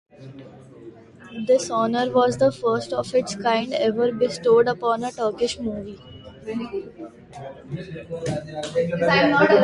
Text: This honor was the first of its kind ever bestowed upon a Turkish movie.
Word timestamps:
This 1.45 1.69
honor 1.69 2.09
was 2.09 2.35
the 2.35 2.51
first 2.51 2.91
of 2.91 3.13
its 3.13 3.35
kind 3.35 3.71
ever 3.71 4.11
bestowed 4.11 4.67
upon 4.67 5.03
a 5.03 5.11
Turkish 5.11 5.59
movie. 5.59 5.99